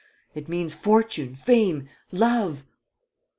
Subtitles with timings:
[0.33, 2.65] It means fortune, fame, love.